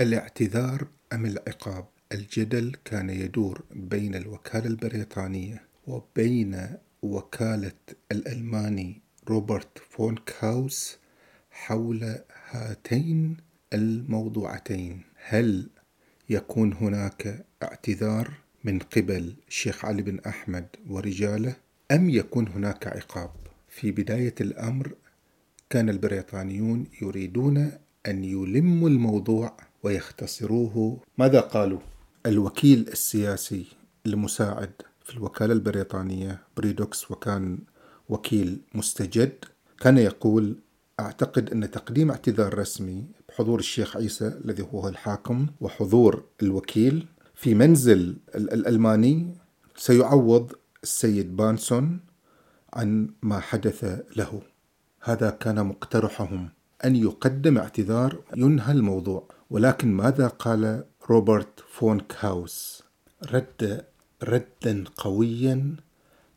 الاعتذار 0.00 0.86
أم 1.12 1.26
العقاب؟ 1.26 1.84
الجدل 2.12 2.76
كان 2.84 3.10
يدور 3.10 3.62
بين 3.70 4.14
الوكالة 4.14 4.66
البريطانية 4.66 5.62
وبين 5.86 6.68
وكالة 7.02 7.72
الألماني 8.12 9.00
روبرت 9.28 9.78
فون 9.90 10.14
كاوس 10.14 10.98
حول 11.50 12.18
هاتين 12.50 13.36
الموضوعتين 13.72 15.02
هل 15.24 15.68
يكون 16.30 16.72
هناك 16.72 17.44
اعتذار 17.62 18.30
من 18.64 18.78
قبل 18.78 19.34
الشيخ 19.48 19.84
علي 19.84 20.02
بن 20.02 20.18
أحمد 20.26 20.66
ورجاله 20.88 21.56
أم 21.90 22.10
يكون 22.10 22.48
هناك 22.48 22.86
عقاب 22.86 23.30
في 23.68 23.90
بداية 23.90 24.34
الأمر 24.40 24.94
كان 25.70 25.88
البريطانيون 25.88 26.86
يريدون 27.02 27.72
أن 28.06 28.24
يلموا 28.24 28.88
الموضوع 28.88 29.69
ويختصروه. 29.82 31.00
ماذا 31.18 31.40
قالوا؟ 31.40 31.80
الوكيل 32.26 32.88
السياسي 32.88 33.66
المساعد 34.06 34.72
في 35.04 35.14
الوكالة 35.14 35.52
البريطانية 35.52 36.40
بريدوكس 36.56 37.10
وكان 37.10 37.58
وكيل 38.08 38.60
مستجد 38.74 39.44
كان 39.80 39.98
يقول 39.98 40.56
أعتقد 41.00 41.50
أن 41.50 41.70
تقديم 41.70 42.10
اعتذار 42.10 42.58
رسمي 42.58 43.04
بحضور 43.28 43.58
الشيخ 43.58 43.96
عيسى 43.96 44.26
الذي 44.44 44.66
هو 44.74 44.88
الحاكم 44.88 45.46
وحضور 45.60 46.24
الوكيل 46.42 47.06
في 47.34 47.54
منزل 47.54 48.16
الألماني 48.34 49.34
سيعوض 49.76 50.52
السيد 50.82 51.36
بانسون 51.36 52.00
عن 52.72 53.10
ما 53.22 53.40
حدث 53.40 54.02
له. 54.16 54.42
هذا 55.00 55.30
كان 55.30 55.66
مقترحهم 55.66 56.48
أن 56.84 56.96
يقدم 56.96 57.58
اعتذار. 57.58 58.20
ينهى 58.36 58.72
الموضوع. 58.72 59.28
ولكن 59.50 59.92
ماذا 59.92 60.28
قال 60.28 60.84
روبرت 61.10 61.64
فون 61.72 62.00
كاوس 62.00 62.82
رد 63.30 63.84
ردا 64.22 64.84
قويا 64.96 65.76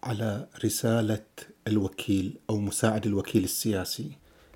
على 0.03 0.47
رسالة 0.65 1.25
الوكيل 1.67 2.37
أو 2.49 2.57
مساعد 2.57 3.05
الوكيل 3.05 3.43
السياسي. 3.43 4.11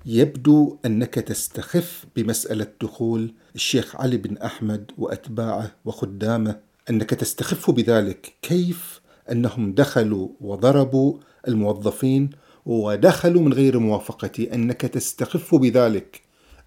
يبدو 0.06 0.78
أنك 0.86 1.14
تستخف 1.14 2.06
بمسألة 2.16 2.66
دخول 2.82 3.34
الشيخ 3.54 3.96
علي 3.96 4.16
بن 4.16 4.36
أحمد 4.36 4.90
وأتباعه 4.98 5.76
وخدامه. 5.84 6.60
أنك 6.90 7.10
تستخف 7.10 7.70
بذلك 7.70 8.34
كيف؟ 8.42 9.00
أنهم 9.30 9.72
دخلوا 9.72 10.28
وضربوا 10.40 11.18
الموظفين 11.48 12.30
ودخلوا 12.66 13.42
من 13.42 13.52
غير 13.52 13.78
موافقتي 13.78 14.54
أنك 14.54 14.80
تستخف 14.80 15.54
بذلك. 15.54 16.22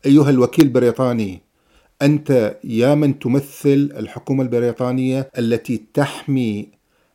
أيها 0.05 0.29
الوكيل 0.29 0.65
البريطاني 0.65 1.50
أنت 2.01 2.57
يا 2.63 2.95
من 2.95 3.19
تمثل 3.19 3.93
الحكومة 3.97 4.43
البريطانية 4.43 5.29
التي 5.37 5.83
تحمي 5.93 6.67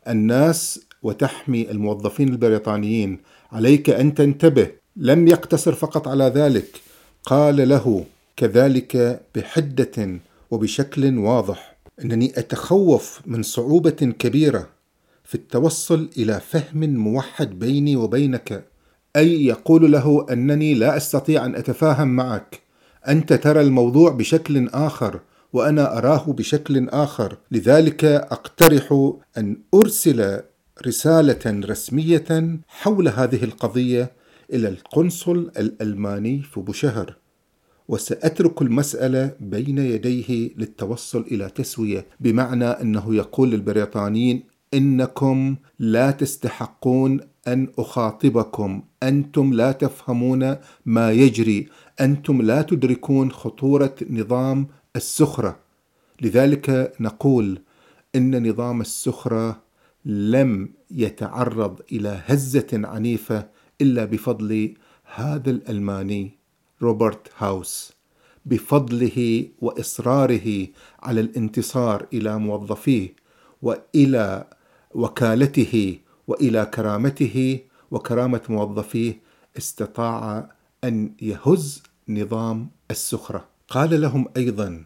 الناس 0.09 0.81
وتحمي 1.03 1.71
الموظفين 1.71 2.29
البريطانيين. 2.29 3.19
عليك 3.53 3.91
أن 3.91 4.15
تنتبه. 4.15 4.71
لم 4.97 5.29
يقتصر 5.29 5.73
فقط 5.73 6.09
على 6.09 6.25
ذلك. 6.25 6.81
قال 7.25 7.69
له 7.69 8.05
كذلك 8.37 9.21
بحدة 9.35 10.21
وبشكل 10.51 11.19
واضح 11.19 11.77
أنني 12.05 12.33
أتخوف 12.37 13.21
من 13.27 13.43
صعوبة 13.43 13.91
كبيرة 13.91 14.69
في 15.25 15.35
التوصل 15.35 16.11
إلى 16.19 16.41
فهم 16.41 16.95
موحد 16.95 17.59
بيني 17.59 17.97
وبينك 17.97 18.65
أي 19.17 19.47
يقول 19.47 19.93
له 19.93 20.27
أنني 20.31 20.75
لا 20.75 20.97
أستطيع 20.97 21.47
أن 21.47 21.55
أتفاهم 21.55 22.09
معك. 22.09 22.66
أنت 23.09 23.33
ترى 23.33 23.61
الموضوع 23.61 24.11
بشكل 24.11 24.69
آخر 24.69 25.21
وأنا 25.53 25.99
أراه 25.99 26.33
بشكل 26.33 26.89
آخر. 26.89 27.37
لذلك 27.51 28.05
أقترح 28.05 29.13
أن 29.39 29.57
أرسل 29.75 30.41
رسالة 30.87 31.61
رسمية 31.67 32.59
حول 32.69 33.09
هذه 33.09 33.45
القضية 33.45 34.13
إلى 34.53 34.69
القنصل 34.69 35.51
الألماني 35.59 36.43
في 36.43 36.61
بوشهر 36.61 37.17
وسأترك 37.89 38.63
المسألة 38.63 39.33
بين 39.41 39.79
يديه 39.79 40.51
للتوصل 40.57 41.21
إلى 41.21 41.49
تسوية 41.49 42.07
بمعنى 42.21 42.65
أنه 42.65 43.15
يقول 43.15 43.51
للبريطانيين 43.51 44.43
إنكم 44.75 45.57
لا 45.79 46.11
تستحقون 46.11 47.21
أن 47.47 47.69
أخاطبكم. 47.79 48.83
أنتم 49.03 49.53
لا 49.53 49.73
تفهمون 49.73 50.57
ما 50.87 51.13
يجري. 51.13 51.69
أنتم 52.01 52.43
لا 52.43 52.63
تدركون 52.63 53.33
خطورة 53.33 53.95
نظام 54.11 54.67
السخرة. 54.97 55.59
لذلك 56.23 56.93
نقول 57.01 57.59
إن 58.17 58.49
نظام 58.49 58.81
السخرة 58.81 59.63
لم 60.05 60.69
يتعرض 60.91 61.81
إلى 61.93 62.23
هزة 62.27 62.67
عنيفة 62.73 63.49
إلا 63.81 64.05
بفضل 64.05 64.75
هذا 65.15 65.51
الألماني 65.51 66.31
روبرت 66.83 67.31
هاوس. 67.39 67.93
بفضله 68.47 69.49
وإصراره 69.61 70.67
على 71.03 71.21
الانتصار 71.21 72.07
إلى 72.13 72.39
موظفيه 72.39 73.15
وإلى 73.63 74.47
وكالته 74.95 75.99
وإلى 76.27 76.67
كرامته 76.75 77.61
وكرامة 77.91 78.41
موظفيه 78.49 79.21
استطاع 79.59 80.51
أن 80.85 81.13
يهز 81.23 81.83
نظام 82.09 82.71
السخرة. 82.91 83.49
قال 83.69 84.01
لهم 84.01 84.29
أيضا 84.37 84.85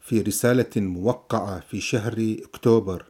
في 0.00 0.20
رسالة 0.20 0.70
موقعة 0.76 1.60
في 1.60 1.80
شهر 1.80 2.36
أكتوبر 2.44 3.04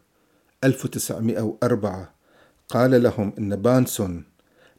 1904 0.65 2.15
قال 2.69 3.03
لهم 3.03 3.33
إن 3.39 3.57
بانسون 3.57 4.25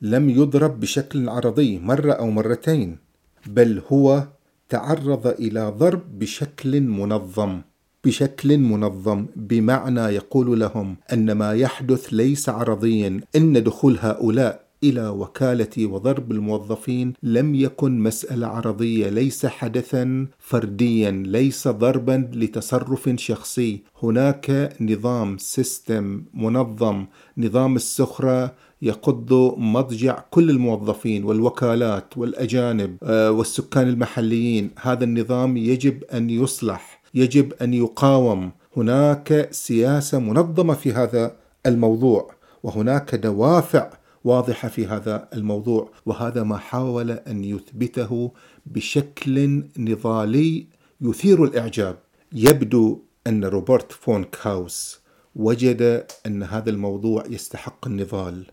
لم 0.01 0.29
يضرب 0.29 0.79
بشكل 0.79 1.29
عرضي 1.29 1.79
مرة 1.79 2.11
أو 2.13 2.29
مرتين 2.29 2.97
بل 3.45 3.81
هو 3.91 4.27
تعرض 4.69 5.27
إلى 5.27 5.69
ضرب 5.69 6.19
بشكل 6.19 6.81
منظم. 6.81 7.61
بشكل 8.07 8.57
منظم 8.57 9.25
بمعنى 9.35 10.01
يقول 10.01 10.59
لهم 10.59 10.97
أن 11.13 11.31
ما 11.31 11.53
يحدث 11.53 12.07
ليس 12.11 12.49
عرضيا 12.49 13.21
إن 13.35 13.63
دخول 13.63 13.97
هؤلاء 14.01 14.67
إلى 14.83 15.07
وكالة 15.07 15.85
وضرب 15.85 16.31
الموظفين 16.31 17.13
لم 17.23 17.55
يكن 17.55 17.99
مسألة 17.99 18.47
عرضية 18.47 19.09
ليس 19.09 19.45
حدثا 19.45 20.27
فرديا 20.39 21.11
ليس 21.11 21.67
ضربا 21.67 22.29
لتصرف 22.33 23.09
شخصي. 23.15 23.81
هناك 24.03 24.75
نظام 24.81 25.37
system 25.37 26.23
منظم 26.33 27.05
نظام 27.37 27.75
السخرة 27.75 28.53
يقض 28.81 29.33
مضجع 29.57 30.19
كل 30.31 30.49
الموظفين 30.49 31.23
والوكالات 31.23 32.17
والأجانب 32.17 32.97
آه، 33.03 33.31
والسكان 33.31 33.87
المحليين. 33.87 34.69
هذا 34.81 35.03
النظام 35.03 35.57
يجب 35.57 36.03
أن 36.03 36.29
يصلح. 36.29 36.96
يجب 37.13 37.53
أن 37.53 37.73
يقاوم. 37.73 38.51
هناك 38.77 39.47
سياسة 39.51 40.19
منظمة 40.19 40.73
في 40.73 40.93
هذا 40.93 41.35
الموضوع 41.65 42.31
وهناك 42.63 43.15
دوافع 43.15 43.89
واضحة 44.23 44.67
في 44.67 44.87
هذا 44.87 45.27
الموضوع 45.33 45.91
وهذا 46.05 46.43
ما 46.43 46.57
حاول 46.57 47.11
أن 47.11 47.43
يثبته 47.43 48.31
بشكل 48.65 49.63
نضالي 49.77 50.67
يثير 51.01 51.43
الإعجاب. 51.43 51.97
يبدو 52.33 53.01
أن 53.27 53.45
روبرت 53.45 53.91
فون 53.91 54.23
كاوس 54.23 54.99
وجد 55.35 56.07
أن 56.25 56.43
هذا 56.43 56.69
الموضوع 56.69 57.23
يستحق 57.29 57.87
النضال. 57.87 58.45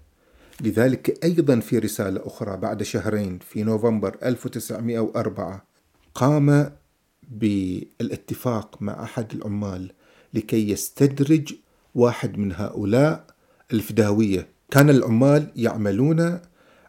لذلك 0.61 1.25
أيضا 1.25 1.61
في 1.61 1.79
رسالة 1.79 2.21
أخرى 2.27 2.57
بعد 2.57 2.83
شهرين 2.83 3.39
في 3.39 3.63
نوفمبر 3.63 4.17
1904 4.23 5.65
قام 6.15 6.71
بالاتفاق 7.31 8.83
مع 8.83 9.03
أحد 9.03 9.33
العمال 9.33 9.93
لكي 10.35 10.71
يستدرج 10.71 11.55
واحد 11.95 12.39
من 12.39 12.53
هؤلاء 12.53 13.27
الفداوية. 13.73 14.49
كان 14.71 14.91
العمال 14.91 15.53
يعملون 15.57 16.39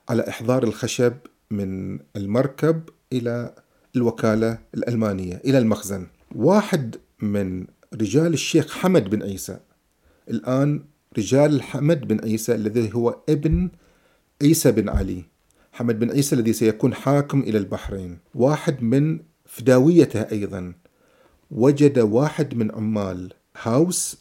على 0.09 0.30
إحضار 0.30 0.63
الخشب 0.63 1.13
من 1.51 2.00
المركب 2.15 2.89
إلى 3.13 3.56
الوكالة 3.95 4.59
الألمانية 4.74 5.42
إلى 5.45 5.57
المخزن. 5.57 6.07
واحد 6.36 6.95
من 7.21 7.68
رجال 7.94 8.33
الشيخ 8.33 8.77
حمد 8.77 9.09
بن 9.09 9.24
عيسى. 9.24 9.59
الآن 10.30 10.83
رجال 11.18 11.62
حمد 11.62 12.07
بن 12.07 12.19
عيسى 12.19 12.56
الذي 12.56 12.94
هو 12.94 13.19
ابن 13.30 13.69
عيسى 14.42 14.71
بن 14.71 14.89
علي. 14.89 15.24
حمد 15.71 16.00
بن 16.00 16.12
عيسى 16.12 16.36
الذي 16.36 16.54
سيكون 16.54 16.94
حاكم 16.94 17.39
إلى 17.39 17.57
البحرين. 17.57 18.18
واحد 18.36 18.83
من 18.83 19.19
فداويته 19.45 20.21
أيضا. 20.21 20.74
وجد 21.51 22.00
واحد 22.00 22.56
من 22.56 22.71
عمال 22.71 23.33
هاوس 23.62 24.18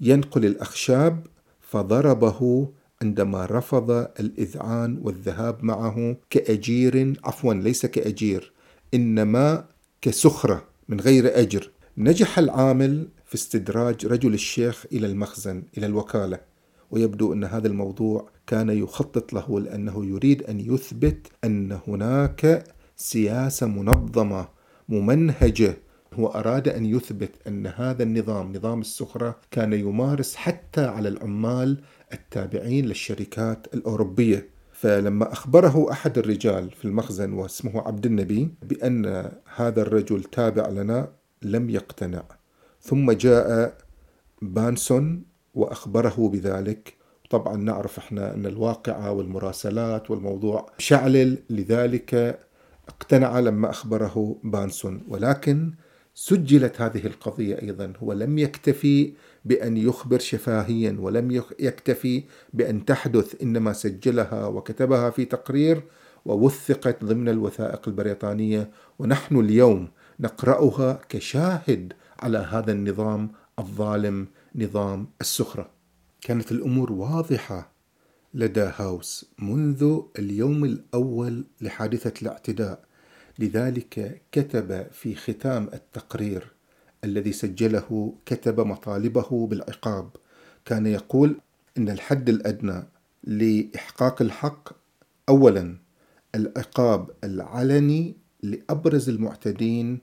ينقل 0.00 0.44
الأخشاب 0.44 1.26
فضربه 1.60 2.68
عندما 3.02 3.46
رفض 3.46 3.90
الإذعان 3.90 5.00
والذهاب 5.02 5.64
معه 5.64 6.16
كأجير 6.30 7.20
عفوا 7.24 7.54
ليس 7.54 7.86
كأجير 7.86 8.52
إنما 8.94 9.64
كسخرة 10.02 10.64
من 10.88 11.00
غير 11.00 11.38
أجر. 11.40 11.70
نجح 11.98 12.38
العامل 12.38 13.08
في 13.26 13.34
استدراج 13.34 14.06
رجل 14.06 14.34
الشيخ 14.34 14.86
إلى 14.92 15.06
المخزن 15.06 15.62
إلى 15.78 15.86
الوكالة 15.86 16.40
ويبدو 16.90 17.32
أن 17.32 17.44
هذا 17.44 17.68
الموضوع 17.68 18.30
كان 18.46 18.70
يخطط 18.70 19.32
له 19.32 19.60
لأنه 19.60 20.06
يريد 20.06 20.42
أن 20.42 20.60
يثبت 20.60 21.26
أن 21.44 21.78
هناك 21.86 22.64
سياسة 23.00 23.66
منظمة 23.66 24.48
ممنهجة. 24.88 25.76
هو 26.14 26.26
أراد 26.26 26.68
أن 26.68 26.84
يثبت 26.84 27.30
أن 27.46 27.66
هذا 27.66 28.02
النظام 28.02 28.56
نظام 28.56 28.80
السخرة 28.80 29.38
كان 29.50 29.72
يمارس 29.72 30.34
حتى 30.34 30.84
على 30.84 31.08
العمال 31.08 31.80
التابعين 32.12 32.86
للشركات 32.86 33.66
الأوروبية. 33.74 34.48
فلما 34.72 35.32
أخبره 35.32 35.92
أحد 35.92 36.18
الرجال 36.18 36.70
في 36.70 36.84
المخزن 36.84 37.32
واسمه 37.32 37.80
عبد 37.80 38.06
النبي 38.06 38.54
بأن 38.62 39.30
هذا 39.56 39.82
الرجل 39.82 40.24
تابع 40.24 40.68
لنا 40.68 41.08
لم 41.42 41.70
يقتنع. 41.70 42.22
ثم 42.82 43.12
جاء 43.12 43.76
بانسون 44.42 45.24
وأخبره 45.54 46.30
بذلك. 46.32 46.94
طبعا 47.30 47.56
نعرف 47.56 47.98
إحنا 47.98 48.34
أن 48.34 48.46
الواقعة 48.46 49.12
والمراسلات 49.12 50.10
والموضوع 50.10 50.70
شعلل. 50.78 51.38
لذلك 51.50 52.40
اقتنع 52.88 53.40
لما 53.40 53.70
أخبره 53.70 54.40
بانسون 54.44 55.02
ولكن 55.08 55.72
سجلت 56.14 56.80
هذه 56.80 57.06
القضية 57.06 57.62
أيضا. 57.62 57.92
هو 58.02 58.12
لم 58.12 58.38
يكتفي 58.38 59.12
بأن 59.44 59.76
يخبر 59.76 60.18
شفاهيا 60.18 60.96
ولم 60.98 61.30
يكتفي 61.58 62.24
بأن 62.54 62.84
تحدث 62.84 63.42
إنما 63.42 63.72
سجلها 63.72 64.46
وكتبها 64.46 65.10
في 65.10 65.24
تقرير 65.24 65.82
ووثقت 66.24 67.04
ضمن 67.04 67.28
الوثائق 67.28 67.88
البريطانية. 67.88 68.70
ونحن 68.98 69.36
اليوم 69.36 69.88
نقرأها 70.20 71.00
كشاهد 71.08 71.92
على 72.20 72.38
هذا 72.38 72.72
النظام 72.72 73.30
الظالم 73.58 74.26
نظام 74.54 75.06
السخرة. 75.20 75.70
كانت 76.20 76.52
الأمور 76.52 76.92
واضحة 76.92 77.69
لدى 78.34 78.70
هاوس 78.76 79.26
منذ 79.38 80.00
اليوم 80.18 80.64
الأول 80.64 81.44
لحادثة 81.60 82.12
الاعتداء. 82.22 82.84
لذلك 83.38 84.22
كتب 84.32 84.86
في 84.92 85.14
ختام 85.14 85.70
التقرير 85.74 86.52
الذي 87.04 87.32
سجله 87.32 88.14
كتب 88.26 88.60
مطالبه 88.60 89.46
بالعقاب. 89.46 90.10
كان 90.64 90.86
يقول 90.86 91.40
إن 91.78 91.88
الحد 91.88 92.28
الأدنى 92.28 92.82
لإحقاق 93.24 94.22
الحق 94.22 94.68
اولا 95.28 95.76
العقاب 96.34 97.10
العلني 97.24 98.16
لأبرز 98.42 99.08
المعتدين 99.08 100.00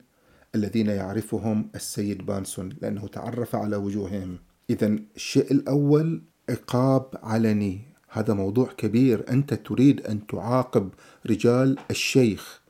الذين 0.55 0.87
يعرفهم 0.87 1.69
السيد 1.75 2.25
بانسون 2.25 2.69
لأنه 2.81 3.07
تعرف 3.07 3.55
على 3.55 3.75
وجوههم. 3.75 4.37
اذا 4.69 4.95
الشيء 5.15 5.51
الأول 5.51 6.21
عقاب 6.49 7.05
علني. 7.23 7.96
هذا 8.09 8.33
موضوع 8.33 8.67
كبير 8.77 9.25
أنت 9.29 9.53
تريد 9.53 10.01
أن 10.01 10.27
تعاقب 10.27 10.89
رجال 11.29 11.77
الشيخ 11.91 12.61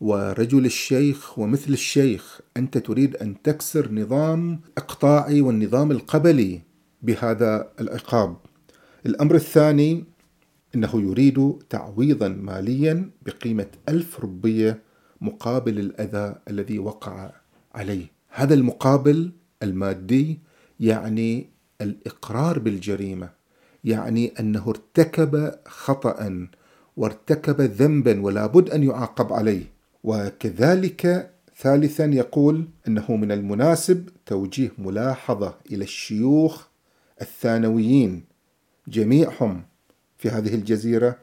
ورجل 0.00 0.66
الشيخ 0.66 1.38
ومثل 1.38 1.72
الشيخ 1.72 2.40
أنت 2.56 2.78
تريد 2.78 3.16
أن 3.16 3.42
تكسر 3.42 3.92
نظام 3.92 4.60
إقطاعي 4.78 5.40
والنظام 5.40 5.90
القبلي 5.90 6.60
بهذا 7.02 7.70
العقاب. 7.80 8.36
الأمر 9.06 9.34
الثاني 9.34 10.04
إنه 10.74 10.90
يريد 10.94 11.52
تعويضا 11.70 12.28
ماليا 12.28 13.10
بقيمة 13.26 13.66
ألف 13.88 14.20
ربية 14.20 14.82
مقابل 15.20 15.78
الأذى 15.78 16.34
الذي 16.50 16.78
وقع 16.78 17.32
عليه. 17.74 18.06
هذا 18.28 18.54
المقابل 18.54 19.32
المادي 19.62 20.40
يعني 20.80 21.50
الإقرار 21.80 22.58
بالجريمة، 22.58 23.30
يعني 23.84 24.32
أنه 24.40 24.68
ارتكب 24.68 25.54
خطأ 25.66 26.48
وارتكب 26.96 27.60
ذنبا 27.60 28.20
ولا 28.20 28.46
بد 28.46 28.70
أن 28.70 28.82
يعاقب 28.82 29.32
عليه. 29.32 29.64
وكذلك 30.04 31.30
ثالثا 31.56 32.04
يقول 32.04 32.68
أنه 32.88 33.16
من 33.16 33.32
المناسب 33.32 34.08
توجيه 34.26 34.72
ملاحظة 34.78 35.54
إلى 35.72 35.84
الشيوخ 35.84 36.66
الثانويين 37.20 38.24
جميعهم 38.88 39.62
في 40.18 40.28
هذه 40.28 40.54
الجزيرة 40.54 41.18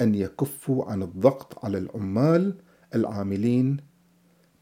أن 0.00 0.14
يكفوا 0.14 0.84
عن 0.84 1.02
الضغط 1.02 1.64
على 1.64 1.78
العمال 1.78 2.54
العاملين 2.94 3.76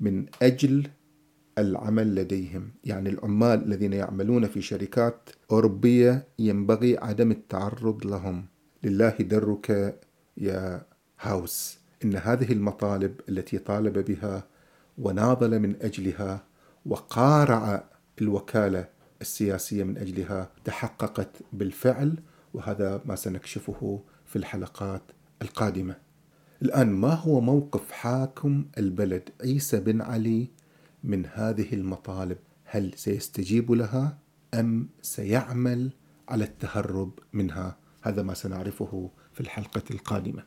من 0.01 0.27
أجل 0.43 0.87
العمل 1.59 2.15
لديهم. 2.15 2.71
يعني 2.85 3.09
العمال 3.09 3.65
الذين 3.65 3.93
يعملون 3.93 4.47
في 4.47 4.63
شركات 4.63 5.31
أوروبية 5.51 6.27
ينبغي 6.39 6.99
عدم 6.99 7.31
التعرض 7.31 8.07
لهم. 8.07 8.47
لله 8.83 9.11
درك 9.11 10.01
يا 10.37 10.87
هاوس. 11.21 11.79
إن 12.05 12.17
هذه 12.17 12.53
المطالب 12.53 13.21
التي 13.29 13.59
طالب 13.59 13.99
بها 13.99 14.45
وناضل 14.99 15.59
من 15.59 15.77
أجلها 15.83 16.45
وقارع 16.87 17.85
الوكالة 18.21 18.89
السياسية 19.21 19.85
من 19.85 19.99
أجلها 19.99 20.51
تحققت 20.65 21.31
بالفعل 21.53 22.19
وهذا 22.55 23.03
ما 23.05 23.17
سنكشفه 23.17 24.01
في 24.27 24.37
الحلقات 24.37 25.03
القادمة. 25.43 25.97
الآن 26.63 26.93
ما 26.93 27.15
هو 27.15 27.41
موقف 27.41 27.91
حاكم 27.91 28.65
البلد؟ 28.79 29.29
عيسى 29.41 29.81
بن 29.81 30.03
علي 30.03 30.49
من 31.05 31.27
هذه 31.27 31.75
المطالب؟ 31.75 32.39
هل 32.65 32.93
سيستجيب 32.97 33.73
لها 33.73 34.19
أم 34.55 34.89
سيعمل 35.03 35.93
على 36.29 36.45
التهرب 36.45 37.19
منها؟ 37.33 37.77
هذا 38.03 38.23
ما 38.23 38.35
سنعرفه 38.35 39.11
في 39.33 39.41
الحلقة 39.41 39.83
القادمة. 39.91 40.43